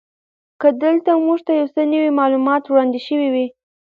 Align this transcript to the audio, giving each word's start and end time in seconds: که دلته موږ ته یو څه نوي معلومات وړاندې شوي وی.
که 0.61 0.67
دلته 0.83 1.11
موږ 1.25 1.39
ته 1.47 1.51
یو 1.59 1.67
څه 1.75 1.81
نوي 1.93 2.09
معلومات 2.19 2.63
وړاندې 2.67 2.99
شوي 3.07 3.29
وی. 3.33 3.47